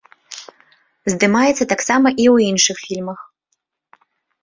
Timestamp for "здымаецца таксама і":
1.15-2.35